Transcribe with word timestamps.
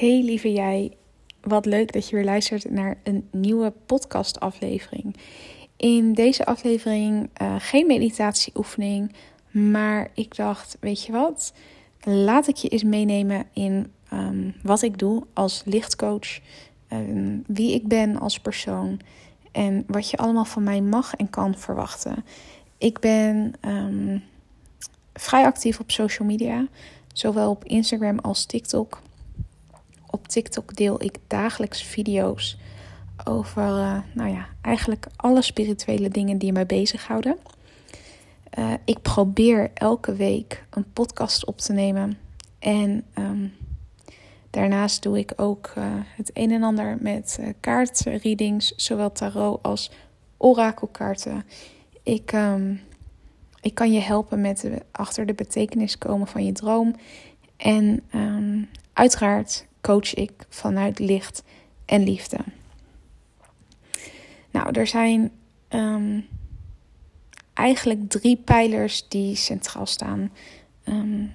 Hey 0.00 0.22
lieve 0.22 0.52
jij, 0.52 0.92
wat 1.40 1.66
leuk 1.66 1.92
dat 1.92 2.08
je 2.08 2.16
weer 2.16 2.24
luistert 2.24 2.70
naar 2.70 2.98
een 3.02 3.28
nieuwe 3.32 3.72
podcastaflevering. 3.86 5.16
In 5.76 6.12
deze 6.12 6.46
aflevering 6.46 7.30
uh, 7.42 7.54
geen 7.58 7.86
meditatieoefening, 7.86 9.12
maar 9.50 10.10
ik 10.14 10.36
dacht, 10.36 10.76
weet 10.80 11.04
je 11.04 11.12
wat? 11.12 11.52
Laat 12.00 12.48
ik 12.48 12.56
je 12.56 12.68
eens 12.68 12.82
meenemen 12.82 13.46
in 13.52 13.92
um, 14.12 14.54
wat 14.62 14.82
ik 14.82 14.98
doe 14.98 15.26
als 15.32 15.62
lichtcoach, 15.64 16.38
um, 16.92 17.44
wie 17.46 17.74
ik 17.74 17.88
ben 17.88 18.20
als 18.20 18.38
persoon 18.38 19.00
en 19.52 19.84
wat 19.86 20.10
je 20.10 20.16
allemaal 20.16 20.44
van 20.44 20.62
mij 20.62 20.80
mag 20.80 21.14
en 21.14 21.30
kan 21.30 21.54
verwachten. 21.54 22.24
Ik 22.78 22.98
ben 22.98 23.52
um, 23.60 24.22
vrij 25.12 25.44
actief 25.44 25.80
op 25.80 25.90
social 25.90 26.28
media, 26.28 26.66
zowel 27.12 27.50
op 27.50 27.64
Instagram 27.64 28.18
als 28.18 28.44
TikTok. 28.44 29.00
Op 30.10 30.28
TikTok 30.28 30.76
deel 30.76 31.02
ik 31.02 31.18
dagelijks 31.26 31.82
video's 31.82 32.56
over, 33.24 33.62
uh, 33.62 33.98
nou 34.14 34.30
ja, 34.30 34.46
eigenlijk 34.60 35.06
alle 35.16 35.42
spirituele 35.42 36.08
dingen 36.08 36.38
die 36.38 36.52
mij 36.52 36.66
bezighouden. 36.66 37.38
Uh, 38.58 38.72
ik 38.84 39.02
probeer 39.02 39.70
elke 39.74 40.14
week 40.14 40.64
een 40.70 40.92
podcast 40.92 41.44
op 41.44 41.58
te 41.58 41.72
nemen. 41.72 42.18
En 42.58 43.04
um, 43.18 43.52
daarnaast 44.50 45.02
doe 45.02 45.18
ik 45.18 45.32
ook 45.36 45.72
uh, 45.78 45.84
het 46.16 46.30
een 46.34 46.50
en 46.50 46.62
ander 46.62 46.96
met 47.00 47.38
uh, 47.40 47.48
kaartreadings, 47.60 48.74
zowel 48.76 49.12
tarot 49.12 49.62
als 49.62 49.90
orakelkaarten. 50.36 51.44
Ik, 52.02 52.32
um, 52.32 52.80
ik 53.60 53.74
kan 53.74 53.92
je 53.92 54.00
helpen 54.00 54.40
met 54.40 54.70
achter 54.90 55.26
de 55.26 55.34
betekenis 55.34 55.98
komen 55.98 56.26
van 56.26 56.44
je 56.44 56.52
droom. 56.52 56.94
En 57.56 58.02
um, 58.14 58.68
uiteraard 58.92 59.66
coach 59.80 60.14
ik 60.14 60.32
vanuit 60.48 60.98
licht 60.98 61.42
en 61.84 62.02
liefde. 62.02 62.38
Nou, 64.50 64.70
er 64.78 64.86
zijn 64.86 65.30
um, 65.68 66.26
eigenlijk 67.52 68.08
drie 68.08 68.36
pijlers 68.36 69.08
die 69.08 69.34
centraal 69.36 69.86
staan 69.86 70.30
um, 70.84 71.32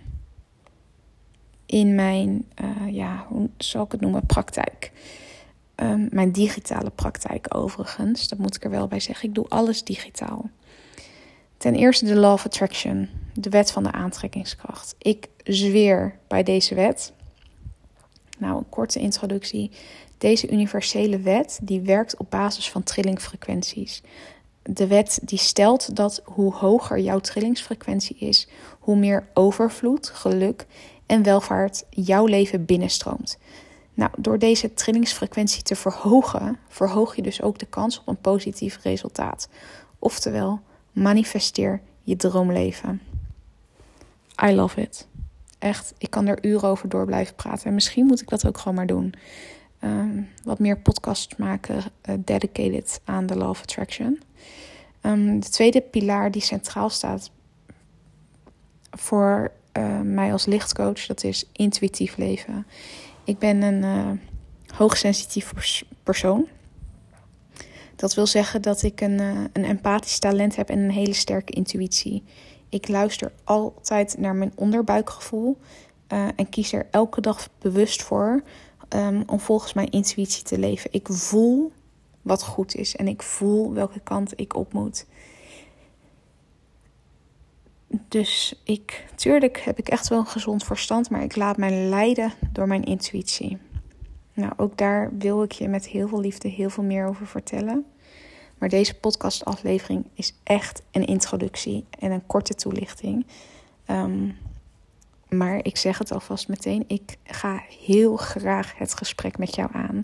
in 1.66 1.95
mijn, 1.95 2.45
uh, 2.61 2.94
ja, 2.94 3.25
hoe 3.28 3.50
zal 3.58 3.84
ik 3.84 3.92
het 3.92 4.02
noemen, 4.02 4.25
praktijk. 4.25 4.91
Um, 5.75 6.08
mijn 6.12 6.31
digitale 6.31 6.89
praktijk 6.89 7.56
overigens, 7.56 8.28
dat 8.28 8.39
moet 8.39 8.56
ik 8.56 8.64
er 8.64 8.69
wel 8.69 8.88
bij 8.88 9.00
zeggen. 9.00 9.30
Ik 9.30 9.36
doe 9.36 9.47
alles 9.47 9.84
digitaal. 9.84 10.50
Ten 11.58 11.75
eerste 11.75 12.06
de 12.06 12.16
Law 12.16 12.34
of 12.34 12.45
Attraction, 12.45 13.09
de 13.34 13.50
wet 13.50 13.72
van 13.72 13.84
de 13.84 13.91
aantrekkingskracht. 13.91 14.95
Ik 14.97 15.28
zweer 15.44 16.16
bij 16.28 16.44
deze 16.44 16.75
wet 16.75 17.14
nou, 18.38 18.58
een 18.58 18.69
korte 18.69 19.00
introductie. 19.00 19.72
Deze 20.17 20.52
universele 20.52 21.19
wet 21.19 21.59
die 21.61 21.81
werkt 21.81 22.17
op 22.17 22.30
basis 22.30 22.69
van 22.69 22.83
trillingfrequenties. 22.83 24.02
De 24.61 24.88
wet 24.88 25.19
die 25.23 25.39
stelt 25.39 25.95
dat 25.95 26.22
hoe 26.23 26.53
hoger 26.53 27.00
jouw 27.00 27.19
trillingsfrequentie 27.19 28.16
is, 28.19 28.47
hoe 28.80 28.95
meer 28.95 29.28
overvloed, 29.33 30.09
geluk 30.09 30.66
en 31.06 31.23
welvaart 31.23 31.83
jouw 31.89 32.25
leven 32.25 32.66
binnenstroomt. 32.66 33.38
Nou, 33.94 34.11
door 34.17 34.39
deze 34.39 34.73
trillingsfrequentie 34.73 35.63
te 35.63 35.75
verhogen, 35.75 36.58
verhoog 36.67 37.16
je 37.16 37.22
dus 37.22 37.41
ook 37.41 37.59
de 37.59 37.66
kans 37.66 38.00
op 38.00 38.08
een 38.08 38.17
positief 38.17 38.80
resultaat. 38.81 39.50
Oftewel, 40.00 40.59
manifesteer 40.91 41.81
je 42.03 42.16
droomleven. 42.16 43.02
I 44.44 44.52
love 44.52 44.81
it. 44.81 45.08
Echt, 45.66 45.94
ik 45.97 46.09
kan 46.09 46.27
er 46.27 46.45
uren 46.45 46.69
over 46.69 46.89
door 46.89 47.05
blijven 47.05 47.35
praten. 47.35 47.66
En 47.66 47.73
misschien 47.73 48.05
moet 48.05 48.21
ik 48.21 48.30
dat 48.30 48.47
ook 48.47 48.58
gewoon 48.58 48.75
maar 48.75 48.88
doen. 48.88 49.13
Um, 49.81 50.30
wat 50.44 50.59
meer 50.59 50.77
podcasts 50.77 51.35
maken, 51.35 51.75
uh, 51.75 52.16
dedicated 52.19 53.02
aan 53.03 53.25
de 53.25 53.35
Law 53.35 53.49
of 53.49 53.61
Attraction. 53.61 54.22
Um, 55.02 55.39
de 55.39 55.49
tweede 55.49 55.81
pilaar 55.81 56.31
die 56.31 56.41
centraal 56.41 56.90
staat 56.90 57.31
voor 58.91 59.51
uh, 59.78 60.01
mij 60.01 60.31
als 60.31 60.45
lichtcoach, 60.45 61.06
dat 61.06 61.23
is 61.23 61.50
intuïtief 61.51 62.17
leven. 62.17 62.67
Ik 63.23 63.40
ben 63.40 63.61
een 63.61 63.84
uh, 63.84 64.11
hoogsensitief 64.75 65.53
pers 65.53 65.84
persoon. 66.03 66.47
Dat 67.95 68.13
wil 68.13 68.28
zeggen 68.28 68.61
dat 68.61 68.81
ik 68.81 69.01
een, 69.01 69.19
een 69.53 69.66
empathisch 69.66 70.19
talent 70.19 70.56
heb 70.56 70.69
en 70.69 70.79
een 70.79 70.91
hele 70.91 71.13
sterke 71.13 71.53
intuïtie. 71.53 72.23
Ik 72.75 72.88
luister 72.88 73.31
altijd 73.44 74.18
naar 74.18 74.36
mijn 74.36 74.52
onderbuikgevoel 74.56 75.58
uh, 76.13 76.28
en 76.36 76.50
kies 76.50 76.74
er 76.74 76.88
elke 76.91 77.22
dag 77.22 77.50
bewust 77.59 78.03
voor 78.03 78.44
um, 78.90 79.24
om 79.25 79.40
volgens 79.40 79.74
mijn 79.74 79.90
intuïtie 79.90 80.44
te 80.44 80.59
leven. 80.59 80.94
Ik 80.94 81.08
voel 81.12 81.72
wat 82.22 82.44
goed 82.44 82.75
is 82.75 82.96
en 82.96 83.08
ik 83.08 83.22
voel 83.22 83.74
welke 83.74 84.00
kant 84.00 84.34
ik 84.35 84.56
op 84.56 84.74
moet. 84.74 85.06
Dus 88.08 88.62
ik, 88.64 89.06
tuurlijk 89.16 89.59
heb 89.59 89.78
ik 89.80 89.90
echt 89.90 90.08
wel 90.08 90.19
een 90.19 90.28
gezond 90.28 90.64
verstand, 90.64 91.09
maar 91.09 91.24
ik 91.24 91.35
laat 91.35 91.58
mij 91.58 91.90
leiden 91.90 92.34
door 92.52 92.68
mijn 92.68 92.84
intuïtie. 92.84 93.58
Nou, 94.34 94.53
ook 94.58 94.78
daar 94.78 95.12
wil 95.18 95.44
ik 95.44 95.52
je 95.52 95.68
met 95.68 95.88
heel 95.88 96.08
veel 96.08 96.19
liefde 96.19 96.47
heel 96.47 96.69
veel 96.69 96.84
meer 96.84 97.08
over 97.08 97.28
vertellen. 97.28 97.85
Maar 98.66 98.74
deze 98.74 99.00
podcastaflevering 99.00 100.06
is 100.14 100.34
echt 100.44 100.81
een 100.92 101.06
introductie 101.06 101.86
en 102.00 102.12
een 102.12 102.26
korte 102.26 102.56
toelichting. 102.56 103.26
Um, 103.88 104.38
maar 105.30 105.59
ik 105.64 105.78
zeg 105.78 105.98
het 105.98 106.12
alvast 106.12 106.48
meteen, 106.48 106.84
ik 106.88 107.18
ga 107.24 107.64
heel 107.86 108.16
graag 108.16 108.78
het 108.78 108.94
gesprek 108.94 109.38
met 109.38 109.56
jou 109.56 109.70
aan. 109.74 110.03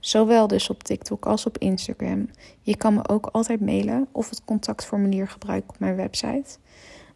Zowel 0.00 0.46
dus 0.46 0.70
op 0.70 0.82
TikTok 0.82 1.26
als 1.26 1.46
op 1.46 1.58
Instagram. 1.58 2.30
Je 2.62 2.76
kan 2.76 2.94
me 2.94 3.08
ook 3.08 3.26
altijd 3.26 3.60
mailen 3.60 4.06
of 4.10 4.30
het 4.30 4.44
contactformulier 4.44 5.28
gebruiken 5.28 5.70
op 5.70 5.78
mijn 5.78 5.96
website. 5.96 6.58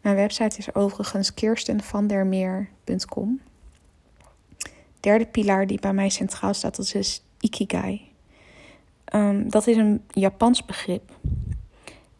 Mijn 0.01 0.15
website 0.15 0.57
is 0.57 0.75
overigens 0.75 1.33
kirstenvandermeer.com. 1.33 3.41
Derde 4.99 5.25
pilaar 5.25 5.67
die 5.67 5.79
bij 5.79 5.93
mij 5.93 6.09
centraal 6.09 6.53
staat, 6.53 6.75
dat 6.75 6.93
is 6.93 7.23
Ikigai. 7.39 8.06
Um, 9.15 9.49
dat 9.49 9.67
is 9.67 9.75
een 9.75 10.03
Japans 10.09 10.65
begrip. 10.65 11.11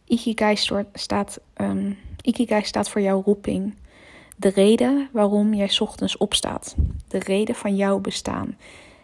Ikigai, 0.06 0.56
staat, 0.94 1.40
um, 1.56 1.98
Ikigai 2.22 2.64
staat 2.64 2.90
voor 2.90 3.02
jouw 3.02 3.22
roeping. 3.26 3.76
De 4.38 4.50
reden 4.50 5.10
waarom 5.12 5.54
jij 5.54 5.80
ochtends 5.80 6.18
opstaat. 6.18 6.76
De 7.08 7.20
reden 7.20 7.56
van 7.56 7.76
jouw 7.76 8.00
bestaan. 8.00 8.58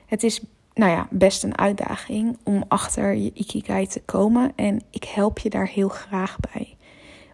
Het 0.05 0.23
is 0.23 0.41
nou 0.73 0.91
ja, 0.91 1.07
best 1.09 1.43
een 1.43 1.57
uitdaging 1.57 2.37
om 2.43 2.63
achter 2.67 3.13
je 3.15 3.31
Ikigai 3.33 3.87
te 3.87 4.01
komen. 4.05 4.51
En 4.55 4.81
ik 4.89 5.03
help 5.03 5.39
je 5.39 5.49
daar 5.49 5.67
heel 5.67 5.89
graag 5.89 6.37
bij. 6.39 6.77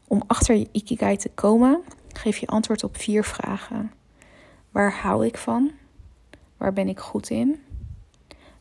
Om 0.08 0.24
achter 0.28 0.56
je 0.56 0.70
Ikigai 0.72 1.18
te 1.18 1.30
komen, 1.36 1.82
geef 2.14 2.38
je 2.38 2.48
antwoord 2.48 2.84
op 2.84 2.98
vier 2.98 3.24
vragen. 3.24 3.92
Waar 4.72 4.94
hou 4.94 5.26
ik 5.26 5.38
van? 5.38 5.72
Waar 6.58 6.74
ben 6.74 6.90
ik 6.90 7.00
goed 7.00 7.30
in? 7.30 7.60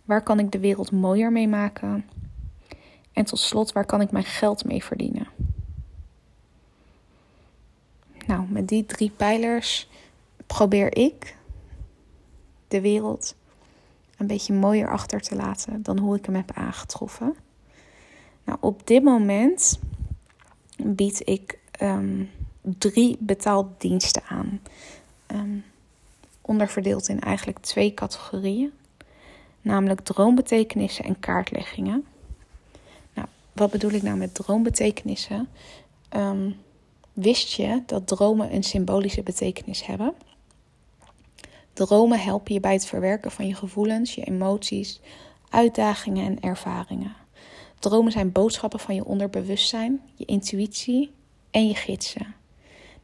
Waar 0.08 0.22
kan 0.22 0.38
ik 0.38 0.52
de 0.52 0.58
wereld 0.58 0.90
mooier 0.92 1.32
mee 1.32 1.48
maken? 1.48 2.04
En 3.12 3.24
tot 3.24 3.38
slot, 3.38 3.72
waar 3.72 3.84
kan 3.84 4.00
ik 4.00 4.10
mijn 4.10 4.24
geld 4.24 4.64
mee 4.64 4.84
verdienen? 4.84 5.28
Nou, 8.26 8.46
met 8.48 8.68
die 8.68 8.86
drie 8.86 9.10
pijlers 9.10 9.88
probeer 10.46 10.96
ik 10.96 11.36
de 12.68 12.80
wereld 12.80 13.34
een 14.16 14.26
beetje 14.26 14.52
mooier 14.52 14.90
achter 14.90 15.20
te 15.20 15.36
laten 15.36 15.82
dan 15.82 15.98
hoe 15.98 16.16
ik 16.16 16.26
hem 16.26 16.34
heb 16.34 16.52
aangetroffen. 16.52 17.34
Nou, 18.44 18.58
op 18.60 18.86
dit 18.86 19.02
moment 19.02 19.78
bied 20.76 21.22
ik 21.24 21.58
drie 22.62 23.16
betaalde 23.20 23.70
diensten 23.78 24.22
aan. 24.28 24.60
Um, 25.26 25.64
onderverdeeld 26.40 27.08
in 27.08 27.20
eigenlijk 27.20 27.58
twee 27.58 27.94
categorieën 27.94 28.72
namelijk 29.62 30.00
droombetekenissen 30.00 31.04
en 31.04 31.20
kaartleggingen. 31.20 32.04
Nou, 33.14 33.28
wat 33.52 33.70
bedoel 33.70 33.90
ik 33.90 34.02
nou 34.02 34.16
met 34.16 34.34
droombetekenissen? 34.34 35.48
Um, 36.16 36.56
wist 37.12 37.52
je 37.52 37.82
dat 37.86 38.06
dromen 38.06 38.54
een 38.54 38.62
symbolische 38.62 39.22
betekenis 39.22 39.86
hebben? 39.86 40.14
Dromen 41.72 42.20
helpen 42.20 42.54
je 42.54 42.60
bij 42.60 42.72
het 42.72 42.86
verwerken 42.86 43.30
van 43.30 43.46
je 43.46 43.54
gevoelens, 43.54 44.14
je 44.14 44.24
emoties, 44.24 45.00
uitdagingen 45.48 46.26
en 46.26 46.40
ervaringen. 46.40 47.16
Dromen 47.78 48.12
zijn 48.12 48.32
boodschappen 48.32 48.80
van 48.80 48.94
je 48.94 49.04
onderbewustzijn, 49.04 50.00
je 50.14 50.24
intuïtie 50.24 51.10
en 51.50 51.68
je 51.68 51.74
gidsen. 51.74 52.34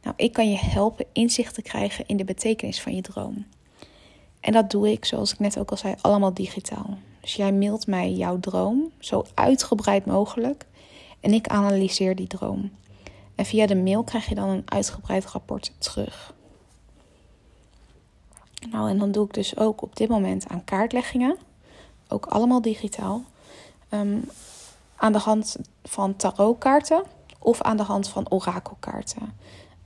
Nou, 0.01 0.15
ik 0.17 0.33
kan 0.33 0.49
je 0.49 0.57
helpen 0.57 1.05
inzicht 1.11 1.53
te 1.53 1.61
krijgen 1.61 2.07
in 2.07 2.17
de 2.17 2.23
betekenis 2.23 2.81
van 2.81 2.95
je 2.95 3.01
droom. 3.01 3.45
En 4.45 4.51
dat 4.51 4.71
doe 4.71 4.91
ik, 4.91 5.05
zoals 5.05 5.33
ik 5.33 5.39
net 5.39 5.59
ook 5.59 5.71
al 5.71 5.77
zei, 5.77 5.95
allemaal 6.01 6.33
digitaal. 6.33 6.97
Dus 7.21 7.35
jij 7.35 7.53
mailt 7.53 7.87
mij 7.87 8.11
jouw 8.11 8.39
droom, 8.39 8.91
zo 8.99 9.25
uitgebreid 9.33 10.05
mogelijk. 10.05 10.65
En 11.19 11.33
ik 11.33 11.47
analyseer 11.47 12.15
die 12.15 12.27
droom. 12.27 12.71
En 13.35 13.45
via 13.45 13.65
de 13.65 13.75
mail 13.75 14.03
krijg 14.03 14.29
je 14.29 14.35
dan 14.35 14.49
een 14.49 14.61
uitgebreid 14.65 15.25
rapport 15.25 15.71
terug. 15.77 16.33
Nou, 18.71 18.89
en 18.89 18.97
dan 18.97 19.11
doe 19.11 19.25
ik 19.25 19.33
dus 19.33 19.57
ook 19.57 19.81
op 19.81 19.95
dit 19.95 20.09
moment 20.09 20.47
aan 20.47 20.63
kaartleggingen. 20.63 21.37
Ook 22.07 22.25
allemaal 22.25 22.61
digitaal. 22.61 23.23
Ehm, 23.89 24.17
aan 24.95 25.11
de 25.11 25.19
hand 25.19 25.57
van 25.83 26.15
tarotkaarten 26.15 27.03
of 27.39 27.61
aan 27.61 27.77
de 27.77 27.83
hand 27.83 28.07
van 28.07 28.29
orakelkaarten. 28.29 29.33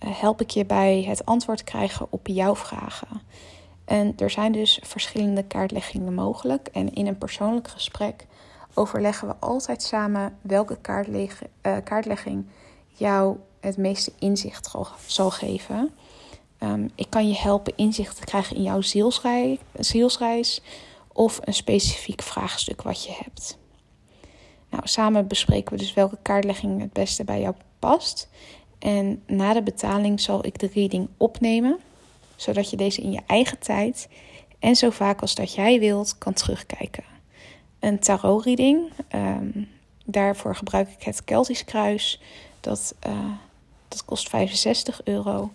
Uh, 0.03 0.19
help 0.19 0.41
ik 0.41 0.49
je 0.49 0.65
bij 0.65 1.03
het 1.03 1.25
antwoord 1.25 1.63
krijgen 1.63 2.07
op 2.09 2.27
jouw 2.27 2.55
vragen. 2.55 3.21
En 3.89 4.13
er 4.17 4.29
zijn 4.29 4.51
dus 4.51 4.79
verschillende 4.83 5.43
kaartleggingen 5.43 6.13
mogelijk. 6.13 6.67
En 6.67 6.93
in 6.93 7.07
een 7.07 7.17
persoonlijk 7.17 7.67
gesprek 7.67 8.25
overleggen 8.73 9.27
we 9.27 9.35
altijd 9.39 9.83
samen 9.83 10.37
welke 10.41 10.77
uh, 10.81 11.77
kaartlegging 11.83 12.45
jou 12.87 13.37
het 13.59 13.77
meeste 13.77 14.11
inzicht 14.19 14.75
zal 15.05 15.29
geven. 15.29 15.91
Um, 16.59 16.89
ik 16.95 17.09
kan 17.09 17.27
je 17.27 17.35
helpen 17.35 17.73
inzicht 17.75 18.15
te 18.15 18.25
krijgen 18.25 18.55
in 18.55 18.63
jouw 18.63 18.81
zielsreis, 18.81 19.57
zielsreis 19.79 20.61
of 21.13 21.39
een 21.43 21.53
specifiek 21.53 22.21
vraagstuk 22.21 22.81
wat 22.81 23.03
je 23.03 23.11
hebt. 23.23 23.57
Nou, 24.69 24.87
samen 24.87 25.27
bespreken 25.27 25.73
we 25.73 25.79
dus 25.79 25.93
welke 25.93 26.17
kaartlegging 26.21 26.81
het 26.81 26.93
beste 26.93 27.23
bij 27.23 27.41
jou 27.41 27.55
past. 27.79 28.29
En 28.79 29.23
na 29.27 29.53
de 29.53 29.63
betaling 29.63 30.21
zal 30.21 30.45
ik 30.45 30.59
de 30.59 30.69
reading 30.73 31.09
opnemen, 31.17 31.79
zodat 32.39 32.69
je 32.69 32.77
deze 32.77 33.01
in 33.01 33.11
je 33.11 33.21
eigen 33.27 33.59
tijd 33.59 34.07
en 34.59 34.75
zo 34.75 34.89
vaak 34.89 35.21
als 35.21 35.35
dat 35.35 35.53
jij 35.53 35.79
wilt 35.79 36.17
kan 36.17 36.33
terugkijken. 36.33 37.03
Een 37.79 37.99
tarot-reading, 37.99 38.91
um, 39.15 39.69
daarvoor 40.05 40.55
gebruik 40.55 40.89
ik 40.89 41.03
het 41.03 41.23
Keltisch 41.23 41.65
Kruis. 41.65 42.21
Dat, 42.59 42.95
uh, 43.07 43.31
dat 43.87 44.05
kost 44.05 44.29
65 44.29 45.01
euro 45.03 45.51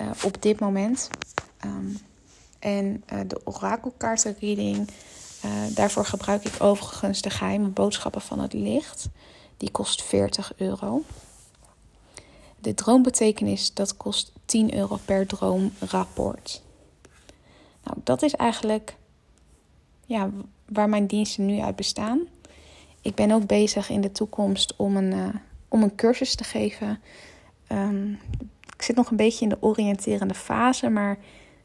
uh, 0.00 0.10
op 0.24 0.42
dit 0.42 0.60
moment. 0.60 1.10
Um, 1.64 1.98
en 2.58 3.04
uh, 3.12 3.20
de 3.26 3.40
orakelkaartenreading, 3.44 4.88
daarvoor 5.74 6.04
gebruik 6.04 6.44
ik 6.44 6.62
overigens 6.62 7.22
de 7.22 7.30
geheime 7.30 7.68
boodschappen 7.68 8.20
van 8.20 8.40
het 8.40 8.52
licht. 8.52 9.08
Die 9.56 9.70
kost 9.70 10.02
40 10.02 10.52
euro. 10.56 11.02
De 12.60 12.74
droombetekenis, 12.74 13.74
dat 13.74 13.96
kost 13.96 14.32
10 14.44 14.74
euro 14.74 14.98
per 15.04 15.26
droomrapport. 15.26 16.62
Nou, 17.84 17.96
dat 18.04 18.22
is 18.22 18.34
eigenlijk 18.34 18.96
ja, 20.06 20.30
waar 20.68 20.88
mijn 20.88 21.06
diensten 21.06 21.46
nu 21.46 21.58
uit 21.58 21.76
bestaan. 21.76 22.20
Ik 23.00 23.14
ben 23.14 23.30
ook 23.30 23.46
bezig 23.46 23.88
in 23.88 24.00
de 24.00 24.12
toekomst 24.12 24.76
om 24.76 24.96
een, 24.96 25.12
uh, 25.12 25.28
om 25.68 25.82
een 25.82 25.94
cursus 25.94 26.34
te 26.34 26.44
geven. 26.44 27.00
Um, 27.72 28.18
ik 28.76 28.82
zit 28.82 28.96
nog 28.96 29.10
een 29.10 29.16
beetje 29.16 29.44
in 29.44 29.48
de 29.48 29.56
oriënterende 29.60 30.34
fase, 30.34 30.88
maar 30.88 31.18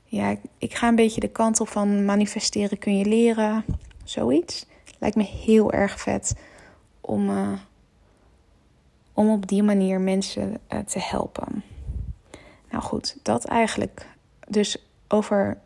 ja, 0.06 0.36
ik 0.57 0.75
ga 0.75 0.88
een 0.88 0.96
beetje 0.96 1.19
de 1.19 1.28
kant 1.28 1.60
op 1.60 1.68
van 1.68 2.06
manifesteren 2.06 2.78
kun 2.78 2.98
je 2.98 3.06
leren. 3.06 3.66
Zoiets. 4.04 4.66
Lijkt 5.00 5.16
me 5.16 5.24
heel 5.24 5.72
erg 5.72 6.00
vet 6.00 6.36
om, 7.01 7.30
uh, 7.30 7.51
om 9.13 9.30
op 9.30 9.48
die 9.48 9.63
manier 9.63 10.01
mensen 10.01 10.57
uh, 10.74 10.80
te 10.80 11.00
helpen. 11.00 11.63
Nou 12.69 12.83
goed, 12.83 13.18
dat 13.24 13.45
eigenlijk 13.45 14.07
dus 14.48 14.77
over 15.07 15.57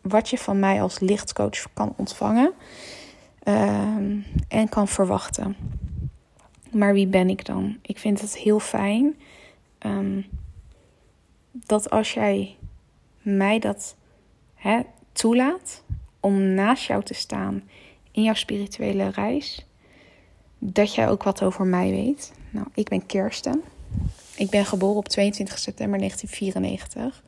wat 0.00 0.28
je 0.28 0.38
van 0.38 0.58
mij 0.58 0.82
als 0.82 0.98
lichtcoach 0.98 1.72
kan 1.74 1.94
ontvangen 1.96 2.52
uh, 3.44 3.96
en 4.48 4.68
kan 4.68 4.88
verwachten. 4.88 5.56
Maar 6.70 6.92
wie 6.92 7.06
ben 7.06 7.28
ik 7.28 7.44
dan? 7.44 7.78
Ik 7.82 7.98
vind 7.98 8.20
het 8.20 8.36
heel 8.36 8.60
fijn 8.60 9.16
um, 9.78 10.26
dat 11.52 11.90
als 11.90 12.14
jij 12.14 12.56
mij 13.22 13.58
dat 13.58 13.96
hè, 14.54 14.80
toelaat 15.12 15.82
om 16.20 16.42
naast 16.42 16.86
jou 16.86 17.02
te 17.02 17.14
staan 17.14 17.62
in 18.10 18.22
jouw 18.22 18.34
spirituele 18.34 19.08
reis, 19.08 19.66
dat 20.58 20.94
jij 20.94 21.08
ook 21.08 21.22
wat 21.22 21.42
over 21.42 21.66
mij 21.66 21.90
weet. 21.90 22.32
Nou, 22.50 22.66
ik 22.74 22.88
ben 22.88 23.06
Kirsten. 23.06 23.62
Ik 24.36 24.50
ben 24.50 24.64
geboren 24.64 24.96
op 24.96 25.08
22 25.08 25.58
september 25.58 25.98
1994 25.98 27.22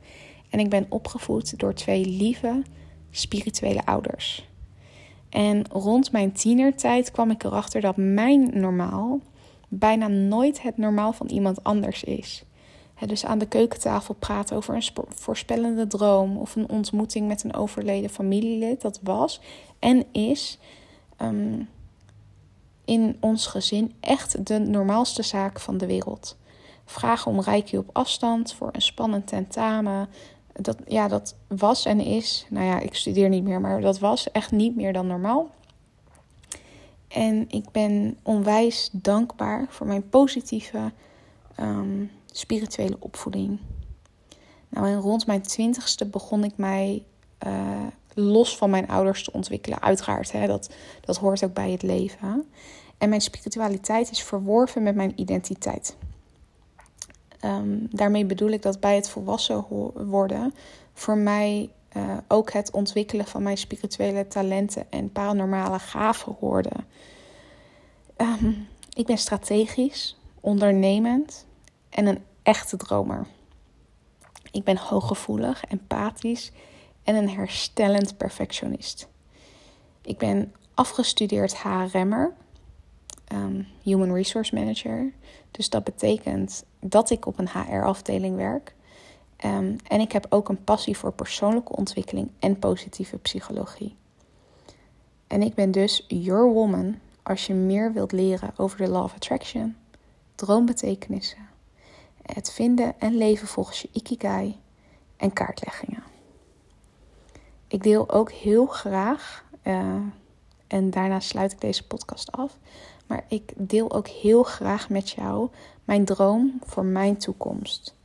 en 0.49 0.59
ik 0.59 0.69
ben 0.69 0.85
opgevoed 0.89 1.59
door 1.59 1.73
twee 1.73 2.05
lieve 2.05 2.61
spirituele 3.11 3.85
ouders. 3.85 4.49
En 5.29 5.67
rond 5.69 6.11
mijn 6.11 6.31
tienertijd 6.31 7.11
kwam 7.11 7.31
ik 7.31 7.43
erachter 7.43 7.81
dat 7.81 7.97
mijn 7.97 8.59
normaal 8.59 9.19
bijna 9.67 10.07
nooit 10.07 10.61
het 10.61 10.77
normaal 10.77 11.13
van 11.13 11.27
iemand 11.27 11.63
anders 11.63 12.03
is. 12.03 12.43
dus 13.05 13.25
aan 13.25 13.39
de 13.39 13.47
keukentafel 13.47 14.13
praten 14.13 14.55
over 14.55 14.75
een 14.75 15.05
voorspellende 15.07 15.87
droom 15.87 16.37
of 16.37 16.55
een 16.55 16.69
ontmoeting 16.69 17.27
met 17.27 17.43
een 17.43 17.53
overleden 17.53 18.09
familielid, 18.09 18.81
dat 18.81 18.99
was 19.03 19.41
en 19.79 20.05
is 20.11 20.59
um, 21.21 21.67
in 22.85 23.17
ons 23.19 23.47
gezin 23.47 23.93
echt 23.99 24.45
de 24.47 24.59
normaalste 24.59 25.23
zaak 25.23 25.59
van 25.59 25.77
de 25.77 25.85
wereld. 25.85 26.37
Vragen 26.85 27.31
om 27.31 27.41
rijkje 27.41 27.77
op 27.77 27.89
afstand 27.91 28.53
voor 28.53 28.69
een 28.71 28.81
spannend 28.81 29.27
tentamen. 29.27 30.09
Dat, 30.53 30.77
ja, 30.87 31.07
dat 31.07 31.35
was 31.47 31.85
en 31.85 31.99
is, 31.99 32.45
nou 32.49 32.65
ja, 32.65 32.79
ik 32.79 32.95
studeer 32.95 33.29
niet 33.29 33.43
meer, 33.43 33.61
maar 33.61 33.81
dat 33.81 33.99
was 33.99 34.31
echt 34.31 34.51
niet 34.51 34.75
meer 34.75 34.93
dan 34.93 35.07
normaal. 35.07 35.49
En 37.07 37.45
ik 37.49 37.71
ben 37.71 38.17
onwijs 38.23 38.89
dankbaar 38.91 39.65
voor 39.69 39.87
mijn 39.87 40.09
positieve 40.09 40.91
um, 41.59 42.11
spirituele 42.25 42.95
opvoeding. 42.99 43.59
Nou, 44.69 44.87
en 44.87 44.99
rond 44.99 45.25
mijn 45.25 45.41
twintigste 45.41 46.05
begon 46.05 46.43
ik 46.43 46.57
mij 46.57 47.03
uh, 47.47 47.87
los 48.13 48.57
van 48.57 48.69
mijn 48.69 48.87
ouders 48.87 49.23
te 49.23 49.33
ontwikkelen. 49.33 49.81
Uiteraard, 49.81 50.31
hè, 50.31 50.47
dat, 50.47 50.69
dat 51.01 51.17
hoort 51.17 51.43
ook 51.43 51.53
bij 51.53 51.71
het 51.71 51.81
leven. 51.81 52.45
En 52.97 53.09
mijn 53.09 53.21
spiritualiteit 53.21 54.11
is 54.11 54.23
verworven 54.23 54.83
met 54.83 54.95
mijn 54.95 55.13
identiteit. 55.15 55.95
Um, 57.45 57.87
daarmee 57.91 58.25
bedoel 58.25 58.49
ik 58.49 58.61
dat 58.61 58.79
bij 58.79 58.95
het 58.95 59.09
volwassen 59.09 59.65
worden 60.09 60.53
voor 60.93 61.17
mij 61.17 61.69
uh, 61.97 62.17
ook 62.27 62.51
het 62.51 62.71
ontwikkelen 62.71 63.25
van 63.25 63.43
mijn 63.43 63.57
spirituele 63.57 64.27
talenten 64.27 64.85
en 64.89 65.11
paranormale 65.11 65.79
gaven 65.79 66.35
hoorde. 66.39 66.71
Um, 68.17 68.67
ik 68.93 69.05
ben 69.05 69.17
strategisch, 69.17 70.19
ondernemend 70.39 71.45
en 71.89 72.05
een 72.05 72.23
echte 72.43 72.77
dromer. 72.77 73.27
Ik 74.51 74.63
ben 74.63 74.77
hooggevoelig, 74.77 75.63
empathisch 75.63 76.51
en 77.11 77.23
een 77.23 77.29
herstellend 77.29 78.17
perfectionist. 78.17 79.07
Ik 80.01 80.17
ben 80.17 80.53
afgestudeerd 80.73 81.57
HRM'er, 81.57 82.33
um, 83.33 83.67
Human 83.83 84.13
Resource 84.13 84.55
Manager. 84.55 85.13
Dus 85.51 85.69
dat 85.69 85.83
betekent 85.83 86.63
dat 86.79 87.09
ik 87.09 87.25
op 87.25 87.39
een 87.39 87.49
HR-afdeling 87.49 88.35
werk. 88.35 88.75
Um, 89.45 89.75
en 89.87 89.99
ik 89.99 90.11
heb 90.11 90.25
ook 90.29 90.49
een 90.49 90.63
passie 90.63 90.97
voor 90.97 91.11
persoonlijke 91.11 91.75
ontwikkeling 91.75 92.31
en 92.39 92.59
positieve 92.59 93.17
psychologie. 93.17 93.95
En 95.27 95.41
ik 95.41 95.53
ben 95.53 95.71
dus 95.71 96.05
your 96.07 96.53
woman 96.53 96.99
als 97.23 97.47
je 97.47 97.53
meer 97.53 97.93
wilt 97.93 98.11
leren 98.11 98.53
over 98.57 98.77
de 98.77 98.89
Law 98.89 99.03
of 99.03 99.13
Attraction, 99.15 99.75
droombetekenissen, 100.35 101.49
het 102.21 102.51
vinden 102.51 102.99
en 102.99 103.17
leven 103.17 103.47
volgens 103.47 103.81
je 103.81 103.89
Ikigai 103.91 104.59
en 105.17 105.33
kaartleggingen. 105.33 106.10
Ik 107.71 107.83
deel 107.83 108.09
ook 108.09 108.31
heel 108.31 108.65
graag, 108.65 109.43
uh, 109.63 109.95
en 110.67 110.89
daarna 110.89 111.19
sluit 111.19 111.51
ik 111.51 111.61
deze 111.61 111.87
podcast 111.87 112.31
af, 112.31 112.57
maar 113.07 113.25
ik 113.27 113.53
deel 113.55 113.91
ook 113.91 114.07
heel 114.07 114.43
graag 114.43 114.89
met 114.89 115.09
jou 115.09 115.49
mijn 115.83 116.05
droom 116.05 116.59
voor 116.63 116.85
mijn 116.85 117.17
toekomst. 117.17 117.95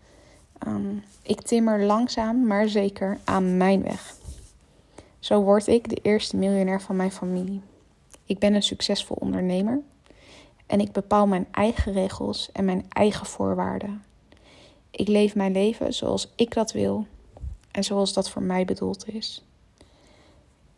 Um, 0.66 1.04
ik 1.22 1.40
timmer 1.40 1.82
langzaam, 1.82 2.46
maar 2.46 2.68
zeker 2.68 3.18
aan 3.24 3.56
mijn 3.56 3.82
weg. 3.82 4.16
Zo 5.18 5.42
word 5.42 5.66
ik 5.66 5.88
de 5.88 5.98
eerste 6.02 6.36
miljonair 6.36 6.80
van 6.80 6.96
mijn 6.96 7.12
familie. 7.12 7.60
Ik 8.24 8.38
ben 8.38 8.54
een 8.54 8.62
succesvol 8.62 9.16
ondernemer 9.20 9.80
en 10.66 10.80
ik 10.80 10.92
bepaal 10.92 11.26
mijn 11.26 11.46
eigen 11.50 11.92
regels 11.92 12.52
en 12.52 12.64
mijn 12.64 12.86
eigen 12.88 13.26
voorwaarden. 13.26 14.04
Ik 14.90 15.08
leef 15.08 15.34
mijn 15.34 15.52
leven 15.52 15.94
zoals 15.94 16.32
ik 16.36 16.54
dat 16.54 16.72
wil 16.72 17.06
en 17.70 17.84
zoals 17.84 18.12
dat 18.12 18.30
voor 18.30 18.42
mij 18.42 18.64
bedoeld 18.64 19.08
is. 19.08 19.40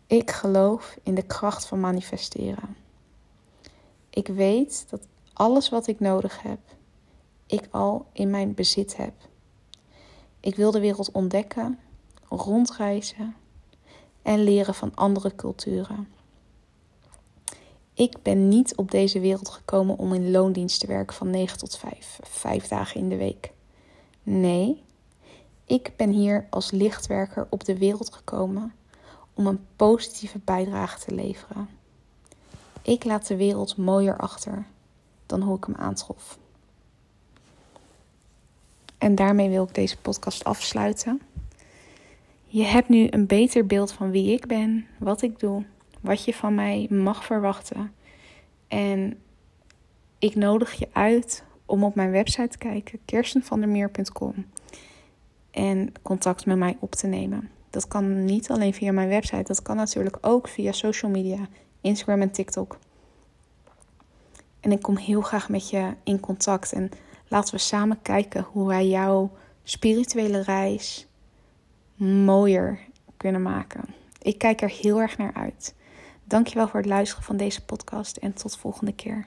Ik 0.09 0.31
geloof 0.31 0.99
in 1.03 1.15
de 1.15 1.23
kracht 1.23 1.67
van 1.67 1.81
manifesteren. 1.81 2.77
Ik 4.11 4.27
weet 4.27 4.87
dat 4.91 5.01
alles 5.33 5.69
wat 5.69 5.87
ik 5.87 6.01
nodig 6.01 6.43
heb, 6.43 6.59
ik 7.47 7.69
al 7.71 8.07
in 8.13 8.31
mijn 8.31 8.55
bezit 8.55 8.97
heb. 8.97 9.13
Ik 10.41 10.57
wil 10.57 10.71
de 10.71 10.81
wereld 10.81 11.11
ontdekken, 11.11 11.79
rondreizen 12.29 13.37
en 14.23 14.43
leren 14.43 14.75
van 14.75 14.95
andere 14.95 15.35
culturen. 15.35 16.09
Ik 17.95 18.23
ben 18.23 18.49
niet 18.49 18.77
op 18.77 18.91
deze 18.91 19.21
wereld 19.21 19.49
gekomen 19.49 19.99
om 19.99 20.15
in 20.15 20.31
loondienst 20.31 20.81
te 20.81 20.87
werken 20.87 21.17
van 21.17 21.31
9 21.31 21.59
tot 21.59 21.77
5, 21.77 22.19
vijf 22.23 22.69
dagen 22.69 23.01
in 23.01 23.09
de 23.09 23.17
week. 23.17 23.53
Nee, 24.23 24.85
Ik 25.65 25.93
ben 25.97 26.11
hier 26.11 26.47
als 26.51 26.71
lichtwerker 26.71 27.47
op 27.51 27.65
de 27.65 27.79
wereld 27.79 28.15
gekomen 28.15 28.73
om 29.39 29.47
een 29.47 29.67
positieve 29.77 30.39
bijdrage 30.45 30.99
te 30.99 31.15
leveren. 31.15 31.69
Ik 32.83 33.05
laat 33.05 33.27
de 33.27 33.37
wereld 33.37 33.77
mooier 33.77 34.17
achter 34.17 34.67
dan 35.27 35.43
hoe 35.43 35.57
ik 35.57 35.65
hem 35.65 35.75
aantrof. 35.75 36.39
En 38.99 39.15
daarmee 39.15 39.49
wil 39.49 39.65
ik 39.65 39.75
deze 39.75 39.97
podcast 39.97 40.45
afsluiten. 40.45 41.21
Je 42.47 42.63
hebt 42.63 42.89
nu 42.89 43.07
een 43.11 43.27
beter 43.27 43.67
beeld 43.67 43.93
van 43.93 44.11
wie 44.11 44.33
ik 44.33 44.47
ben, 44.47 44.87
wat 44.99 45.23
ik 45.23 45.41
doe, 45.41 45.65
wat 46.01 46.25
je 46.25 46.35
van 46.35 46.55
mij 46.55 46.87
mag 46.91 47.25
verwachten. 47.25 47.93
En 48.69 49.19
ik 50.19 50.35
nodig 50.35 50.73
je 50.73 50.89
uit 50.93 51.45
om 51.67 51.85
op 51.85 51.95
mijn 51.95 52.11
website 52.11 52.49
te 52.49 52.59
kijken, 52.59 52.99
kirstenvandermeer.com, 53.05 54.47
en 55.51 55.93
contact 56.03 56.47
met 56.47 56.57
mij 56.57 56.77
op 56.81 56.95
te 56.95 57.07
nemen. 57.07 57.51
Dat 57.71 57.89
kan 57.89 58.25
niet 58.25 58.51
alleen 58.51 58.75
via 58.75 58.93
mijn 58.93 59.09
website, 59.09 59.43
dat 59.43 59.63
kan 59.63 59.77
natuurlijk 59.77 60.19
ook 60.21 60.49
via 60.49 60.73
social 60.73 61.11
media, 61.11 61.49
Instagram 61.81 62.21
en 62.21 62.31
TikTok. 62.31 62.79
En 64.61 64.73
ik 64.73 64.83
kom 64.83 64.97
heel 64.97 65.21
graag 65.21 65.49
met 65.49 65.71
je 65.71 65.95
in 66.05 66.21
contact 66.21 66.73
en 66.73 66.91
laten 67.29 67.55
we 67.55 67.61
samen 67.61 68.03
kijken 68.03 68.47
hoe 68.53 68.67
wij 68.67 68.89
jouw 68.89 69.31
spirituele 69.63 70.43
reis 70.43 71.07
mooier 71.97 72.79
kunnen 73.17 73.43
maken. 73.43 73.85
Ik 74.23 74.39
kijk 74.39 74.61
er 74.61 74.71
heel 74.71 75.01
erg 75.01 75.19
naar 75.19 75.35
uit. 75.35 75.75
Dankjewel 76.25 76.69
voor 76.69 76.81
het 76.81 76.89
luisteren 76.89 77.25
van 77.25 77.37
deze 77.37 77.65
podcast 77.65 78.17
en 78.17 78.33
tot 78.33 78.59
volgende 78.59 78.93
keer. 78.93 79.27